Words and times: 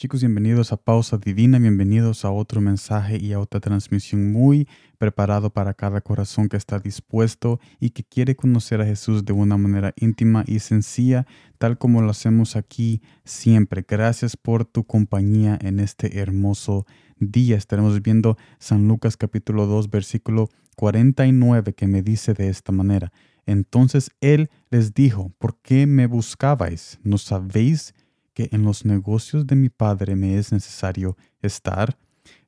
Chicos, 0.00 0.22
bienvenidos 0.22 0.72
a 0.72 0.78
Pausa 0.78 1.18
Divina, 1.18 1.58
bienvenidos 1.58 2.24
a 2.24 2.30
otro 2.30 2.62
mensaje 2.62 3.18
y 3.22 3.34
a 3.34 3.38
otra 3.38 3.60
transmisión 3.60 4.32
muy 4.32 4.66
preparado 4.96 5.50
para 5.50 5.74
cada 5.74 6.00
corazón 6.00 6.48
que 6.48 6.56
está 6.56 6.78
dispuesto 6.78 7.60
y 7.80 7.90
que 7.90 8.02
quiere 8.02 8.34
conocer 8.34 8.80
a 8.80 8.86
Jesús 8.86 9.26
de 9.26 9.34
una 9.34 9.58
manera 9.58 9.92
íntima 9.96 10.42
y 10.46 10.60
sencilla, 10.60 11.26
tal 11.58 11.76
como 11.76 12.00
lo 12.00 12.08
hacemos 12.08 12.56
aquí 12.56 13.02
siempre. 13.26 13.84
Gracias 13.86 14.38
por 14.38 14.64
tu 14.64 14.84
compañía 14.84 15.58
en 15.60 15.78
este 15.80 16.18
hermoso 16.18 16.86
día. 17.18 17.58
Estaremos 17.58 18.00
viendo 18.00 18.38
San 18.58 18.88
Lucas 18.88 19.18
capítulo 19.18 19.66
2, 19.66 19.90
versículo 19.90 20.48
49, 20.76 21.74
que 21.74 21.86
me 21.86 22.00
dice 22.00 22.32
de 22.32 22.48
esta 22.48 22.72
manera. 22.72 23.12
Entonces 23.44 24.12
él 24.22 24.48
les 24.70 24.94
dijo, 24.94 25.30
¿por 25.38 25.58
qué 25.60 25.86
me 25.86 26.06
buscabais? 26.06 26.98
¿No 27.02 27.18
sabéis 27.18 27.92
en 28.52 28.62
los 28.62 28.84
negocios 28.84 29.46
de 29.46 29.56
mi 29.56 29.68
Padre 29.68 30.16
me 30.16 30.38
es 30.38 30.52
necesario 30.52 31.16
estar? 31.42 31.96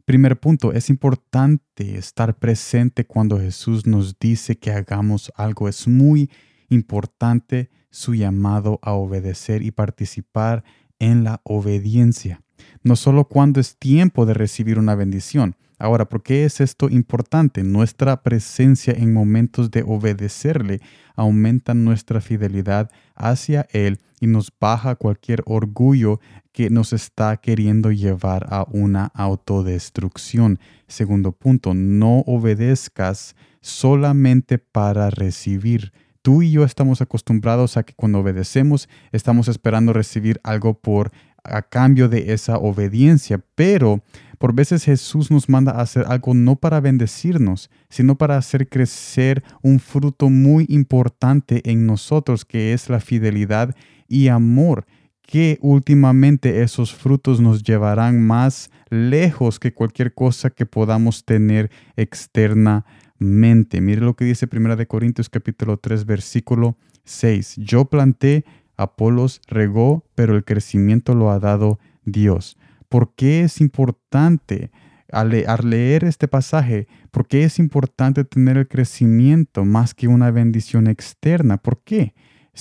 Primer 0.04 0.40
punto, 0.40 0.72
es 0.72 0.90
importante 0.90 1.96
estar 1.96 2.36
presente 2.36 3.06
cuando 3.06 3.38
Jesús 3.38 3.86
nos 3.86 4.18
dice 4.18 4.56
que 4.56 4.72
hagamos 4.72 5.32
algo. 5.36 5.68
Es 5.68 5.86
muy 5.86 6.30
importante 6.68 7.70
su 7.90 8.14
llamado 8.14 8.80
a 8.82 8.92
obedecer 8.92 9.62
y 9.62 9.70
participar 9.70 10.64
en 10.98 11.24
la 11.24 11.40
obediencia. 11.44 12.42
No 12.82 12.96
solo 12.96 13.26
cuando 13.26 13.60
es 13.60 13.76
tiempo 13.76 14.26
de 14.26 14.34
recibir 14.34 14.78
una 14.78 14.94
bendición, 14.94 15.56
Ahora, 15.82 16.08
¿por 16.08 16.22
qué 16.22 16.44
es 16.44 16.60
esto 16.60 16.88
importante? 16.88 17.64
Nuestra 17.64 18.22
presencia 18.22 18.94
en 18.96 19.12
momentos 19.12 19.68
de 19.72 19.82
obedecerle 19.84 20.80
aumenta 21.16 21.74
nuestra 21.74 22.20
fidelidad 22.20 22.88
hacia 23.16 23.66
Él 23.72 23.98
y 24.20 24.28
nos 24.28 24.52
baja 24.60 24.94
cualquier 24.94 25.42
orgullo 25.44 26.20
que 26.52 26.70
nos 26.70 26.92
está 26.92 27.36
queriendo 27.38 27.90
llevar 27.90 28.46
a 28.50 28.64
una 28.70 29.06
autodestrucción. 29.06 30.60
Segundo 30.86 31.32
punto, 31.32 31.74
no 31.74 32.20
obedezcas 32.28 33.34
solamente 33.60 34.58
para 34.58 35.10
recibir. 35.10 35.92
Tú 36.22 36.42
y 36.42 36.52
yo 36.52 36.62
estamos 36.62 37.02
acostumbrados 37.02 37.76
a 37.76 37.82
que 37.82 37.94
cuando 37.94 38.20
obedecemos 38.20 38.88
estamos 39.10 39.48
esperando 39.48 39.92
recibir 39.92 40.38
algo 40.44 40.74
por 40.74 41.10
a 41.44 41.62
cambio 41.62 42.08
de 42.08 42.32
esa 42.32 42.58
obediencia, 42.58 43.42
pero 43.54 44.02
por 44.38 44.54
veces 44.54 44.84
Jesús 44.84 45.30
nos 45.30 45.48
manda 45.48 45.72
a 45.72 45.82
hacer 45.82 46.04
algo 46.08 46.34
no 46.34 46.56
para 46.56 46.80
bendecirnos, 46.80 47.70
sino 47.88 48.18
para 48.18 48.36
hacer 48.36 48.68
crecer 48.68 49.44
un 49.62 49.78
fruto 49.78 50.30
muy 50.30 50.66
importante 50.68 51.62
en 51.70 51.86
nosotros, 51.86 52.44
que 52.44 52.72
es 52.72 52.88
la 52.88 52.98
fidelidad 52.98 53.74
y 54.08 54.28
amor, 54.28 54.84
que 55.22 55.58
últimamente 55.62 56.62
esos 56.62 56.92
frutos 56.92 57.40
nos 57.40 57.62
llevarán 57.62 58.20
más 58.20 58.70
lejos 58.90 59.58
que 59.60 59.72
cualquier 59.72 60.12
cosa 60.12 60.50
que 60.50 60.66
podamos 60.66 61.24
tener 61.24 61.70
externamente. 61.96 63.80
Mire 63.80 64.00
lo 64.00 64.14
que 64.14 64.24
dice 64.24 64.48
1 64.50 64.76
Corintios 64.88 65.28
capítulo 65.28 65.76
3 65.76 66.04
versículo 66.04 66.76
6. 67.04 67.54
Yo 67.58 67.84
planté, 67.84 68.44
Apolos 68.76 69.40
regó, 69.46 70.04
pero 70.14 70.36
el 70.36 70.44
crecimiento 70.44 71.14
lo 71.14 71.30
ha 71.30 71.38
dado 71.38 71.78
Dios. 72.04 72.58
¿Por 72.88 73.14
qué 73.14 73.42
es 73.42 73.60
importante 73.60 74.70
al, 75.10 75.30
leer 75.30 76.04
este 76.04 76.28
pasaje? 76.28 76.88
¿Por 77.10 77.26
qué 77.26 77.44
es 77.44 77.58
importante 77.58 78.24
tener 78.24 78.56
el 78.56 78.68
crecimiento 78.68 79.64
más 79.64 79.94
que 79.94 80.08
una 80.08 80.30
bendición 80.30 80.86
externa? 80.86 81.58
¿Por 81.58 81.82
qué? 81.82 82.14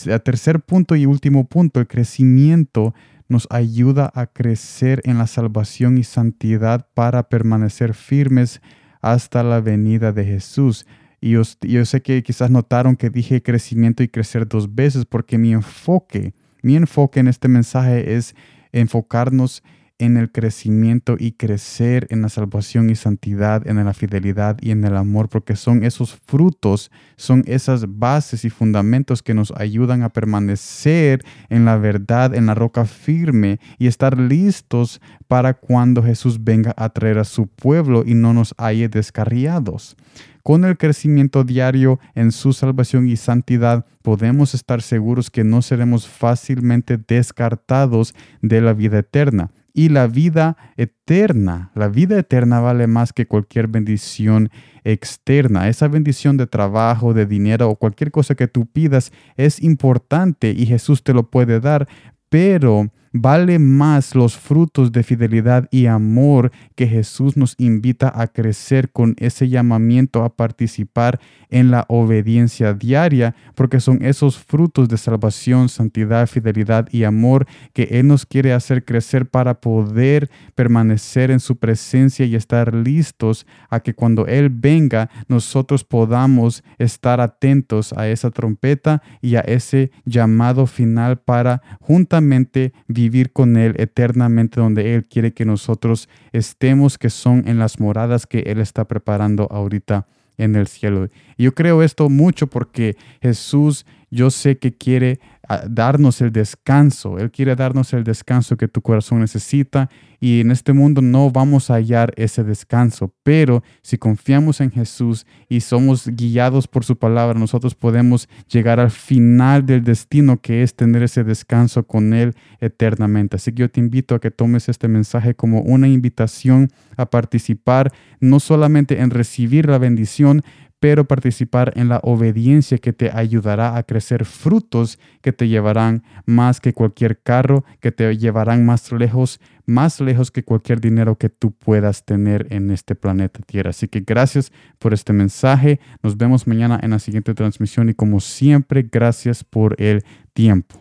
El 0.06 0.22
tercer 0.22 0.62
punto 0.62 0.96
y 0.96 1.06
último 1.06 1.48
punto, 1.48 1.80
el 1.80 1.88
crecimiento 1.88 2.94
nos 3.28 3.48
ayuda 3.50 4.12
a 4.14 4.28
crecer 4.28 5.02
en 5.06 5.18
la 5.18 5.28
salvación 5.28 5.98
y 5.98 6.04
santidad 6.04 6.88
para 6.94 7.30
permanecer 7.30 7.94
firmes 7.94 8.62
hasta 9.02 9.44
la 9.44 9.62
venida 9.62 10.12
de 10.12 10.26
Jesús. 10.26 10.86
Y 11.24 11.32
yo, 11.32 11.44
sé 11.86 12.02
que 12.02 12.24
quizás 12.24 12.50
notaron 12.50 12.96
que 12.96 13.12
dije 13.12 13.44
crecimiento 13.44 14.02
y 14.02 14.08
crecer 14.08 14.48
dos 14.48 14.74
veces 14.74 15.06
porque 15.06 15.38
mi 15.38 15.54
enfoque, 15.54 16.34
mi 16.64 16.76
enfoque 16.76 17.20
en 17.20 17.28
este 17.28 17.48
mensaje 17.48 18.16
es 18.16 18.36
enfocarnos 18.72 19.62
en 20.02 20.18
el 20.18 20.32
crecimiento 20.32 21.16
y 21.18 21.34
crecer 21.34 22.08
en 22.10 22.24
la 22.24 22.30
salvación 22.30 22.90
y 22.90 22.96
santidad, 22.96 23.68
en 23.68 23.86
la 23.86 23.94
fidelidad 23.94 24.58
y 24.60 24.72
en 24.72 24.84
el 24.84 24.98
amor, 24.98 25.30
porque 25.30 25.56
son 25.56 25.84
esos 25.84 26.20
frutos, 26.26 26.90
son 27.18 27.44
esas 27.46 27.86
bases 28.00 28.44
y 28.44 28.50
fundamentos 28.50 29.22
que 29.22 29.36
nos 29.36 29.52
ayudan 29.52 30.02
a 30.02 30.10
permanecer 30.10 31.24
en 31.50 31.66
la 31.66 31.78
verdad, 31.78 32.34
en 32.34 32.48
la 32.48 32.56
roca 32.56 32.86
firme 32.86 33.60
y 33.78 33.86
estar 33.86 34.18
listos 34.18 35.02
para 35.28 35.54
cuando 35.54 36.02
Jesús 36.02 36.44
venga 36.44 36.74
a 36.78 36.90
traer 36.90 37.20
a 37.20 37.24
su 37.24 37.46
pueblo 37.46 38.04
y 38.04 38.16
no 38.16 38.34
nos 38.34 38.56
halle 38.58 38.90
descarriados. 38.90 39.96
Con 40.42 40.66
el 40.66 40.80
crecimiento 40.80 41.44
diario 41.44 42.00
en 42.16 42.32
su 42.32 42.54
salvación 42.54 43.08
y 43.08 43.18
santidad, 43.18 43.86
podemos 44.02 44.56
estar 44.56 44.82
seguros 44.82 45.30
que 45.30 45.44
no 45.44 45.62
seremos 45.62 46.08
fácilmente 46.08 46.98
descartados 46.98 48.16
de 48.42 48.62
la 48.62 48.74
vida 48.74 48.98
eterna 48.98 49.52
y 49.74 49.90
la 49.90 50.08
vida 50.08 50.58
eterna. 50.78 51.72
La 51.76 51.88
vida 51.88 52.18
eterna 52.20 52.60
vale 52.60 52.88
más 52.88 53.14
que 53.14 53.28
cualquier 53.28 53.68
bendición 53.68 54.50
externa. 54.84 55.68
Esa 55.68 55.88
bendición 55.88 56.38
de 56.38 56.48
trabajo, 56.48 57.14
de 57.14 57.26
dinero 57.26 57.70
o 57.70 57.76
cualquier 57.76 58.12
cosa 58.12 58.36
que 58.36 58.48
tú 58.48 58.66
pidas 58.66 59.12
es 59.36 59.62
importante 59.62 60.52
y 60.52 60.66
Jesús 60.66 61.04
te 61.04 61.14
lo 61.14 61.30
puede 61.30 61.60
dar, 61.60 61.88
pero 62.30 62.92
vale 63.14 63.60
más 63.60 64.16
los 64.16 64.38
frutos 64.38 64.92
de 64.92 65.04
fidelidad 65.04 65.68
y 65.72 65.88
amor 65.88 66.52
que 66.76 66.88
Jesús 66.88 67.36
nos 67.36 67.56
invita 67.58 68.12
a 68.14 68.28
crecer 68.28 68.92
con 68.92 69.16
ese 69.18 69.50
llamamiento 69.50 70.24
a 70.24 70.36
participar 70.36 71.20
en 71.50 71.72
la 71.72 71.86
obediencia 71.90 72.74
diaria, 72.74 73.36
porque 73.56 73.82
son 73.82 74.02
esos 74.02 74.38
frutos 74.38 74.88
de 74.88 74.98
salvación, 74.98 75.68
santidad, 75.68 76.28
fidelidad 76.28 76.88
y 76.92 77.04
amor 77.04 77.46
que 77.74 77.84
Él 77.92 78.08
nos 78.08 78.26
quiere 78.26 78.54
hacer 78.54 78.86
crecer 78.86 79.30
para 79.30 79.60
poder 79.60 80.30
permanecer 80.56 81.32
en 81.32 81.42
su 81.42 81.58
presencia 81.58 82.26
y 82.26 82.36
estar 82.36 82.74
listos 82.74 83.46
a 83.70 83.82
que 83.82 83.94
cuando 83.94 84.28
Él 84.28 84.50
venga 84.50 85.10
nosotros 85.28 85.84
podamos 85.84 86.64
estar 86.78 87.20
atentos 87.20 87.92
a 87.94 88.08
esa 88.08 88.32
trompeta 88.32 89.02
y 89.22 89.36
a 89.36 89.42
ese 89.42 89.92
llamado 90.06 90.66
final 90.66 91.18
para 91.20 91.62
juntamente 91.82 92.72
vivir 92.88 93.01
vivir 93.02 93.32
con 93.32 93.58
Él 93.58 93.74
eternamente 93.78 94.60
donde 94.60 94.94
Él 94.94 95.06
quiere 95.06 95.34
que 95.34 95.46
nosotros 95.46 96.08
estemos, 96.32 96.98
que 96.98 97.10
son 97.10 97.48
en 97.48 97.58
las 97.58 97.80
moradas 97.80 98.28
que 98.28 98.40
Él 98.40 98.60
está 98.60 98.86
preparando 98.86 99.48
ahorita 99.52 100.08
en 100.38 100.56
el 100.56 100.68
cielo. 100.68 101.10
Y 101.38 101.44
yo 101.44 101.54
creo 101.54 101.84
esto 101.84 102.10
mucho 102.10 102.48
porque 102.48 102.96
Jesús, 103.22 103.86
yo 104.10 104.30
sé 104.30 104.58
que 104.58 104.72
quiere 104.72 105.20
darnos 105.68 106.22
el 106.22 106.32
descanso. 106.32 107.18
Él 107.18 107.32
quiere 107.32 107.56
darnos 107.56 107.94
el 107.94 108.04
descanso 108.04 108.58
que 108.58 108.68
tu 108.68 108.82
corazón 108.82 109.20
necesita 109.20 109.90
y 110.20 110.42
en 110.42 110.52
este 110.52 110.72
mundo 110.72 111.02
no 111.02 111.32
vamos 111.32 111.70
a 111.70 111.76
hallar 111.76 112.14
ese 112.16 112.44
descanso. 112.44 113.14
Pero 113.24 113.64
si 113.82 113.98
confiamos 113.98 114.62
en 114.62 114.72
Jesús 114.72 115.26
y 115.50 115.62
somos 115.62 116.08
guiados 116.08 116.68
por 116.68 116.86
su 116.86 116.98
palabra, 116.98 117.40
nosotros 117.40 117.76
podemos 117.76 118.30
llegar 118.48 118.80
al 118.80 118.92
final 118.92 119.66
del 119.66 119.84
destino 119.84 120.40
que 120.40 120.64
es 120.64 120.76
tener 120.76 121.04
ese 121.04 121.24
descanso 121.24 121.84
con 121.84 122.14
Él 122.14 122.36
eternamente. 122.60 123.38
Así 123.38 123.52
que 123.52 123.62
yo 123.62 123.70
te 123.70 123.80
invito 123.80 124.16
a 124.16 124.20
que 124.20 124.32
tomes 124.32 124.70
este 124.70 124.88
mensaje 124.88 125.34
como 125.34 125.62
una 125.62 125.88
invitación 125.88 126.70
a 126.98 127.08
participar 127.08 127.92
no 128.20 128.40
solamente 128.40 129.02
en 129.02 129.10
recibir 129.10 129.68
la 129.68 129.80
bendición, 129.80 130.44
pero 130.82 131.06
participar 131.06 131.74
en 131.76 131.90
la 131.90 132.00
obediencia 132.02 132.80
que 132.80 132.92
te 132.92 133.12
ayudará 133.12 133.78
a 133.78 133.84
crecer 133.84 134.26
frutos 134.26 134.98
que 135.22 135.32
te 135.32 135.48
llevarán 135.48 136.02
más 136.26 136.60
que 136.60 136.74
cualquier 136.74 137.22
carro, 137.22 137.64
que 137.80 137.92
te 137.92 138.18
llevarán 138.18 138.66
más 138.66 138.92
lejos, 138.92 139.40
más 139.68 140.02
lejos 140.02 140.32
que 140.32 140.44
cualquier 140.44 140.82
dinero 140.82 141.20
que 141.20 141.30
tú 141.30 141.52
puedas 141.52 142.04
tener 142.04 142.48
en 142.50 142.72
este 142.72 142.96
planeta 142.96 143.42
Tierra. 143.46 143.70
Así 143.70 143.88
que 143.88 144.00
gracias 144.00 144.52
por 144.80 144.92
este 144.92 145.14
mensaje. 145.14 145.80
Nos 146.02 146.18
vemos 146.18 146.48
mañana 146.48 146.80
en 146.82 146.90
la 146.90 147.00
siguiente 147.00 147.36
transmisión 147.36 147.88
y 147.90 147.94
como 147.94 148.20
siempre, 148.20 148.90
gracias 148.92 149.44
por 149.44 149.80
el 149.80 150.04
tiempo. 150.34 150.81